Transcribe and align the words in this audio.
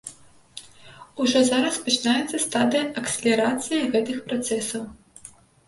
Ужо 1.23 1.43
зараз 1.49 1.75
пачынаецца 1.85 2.37
стадыя 2.47 2.83
акселерацыі 3.03 3.81
гэтых 3.95 4.17
працэсаў. 4.33 4.93